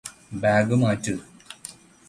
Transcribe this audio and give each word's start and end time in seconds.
bag 0.33 0.75
മാറ്റ് 0.75 1.13